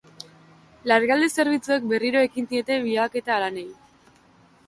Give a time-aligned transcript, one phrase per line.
[0.91, 3.69] Larrialdi zerbitzuek berriro ekin diete bilaketa lanei.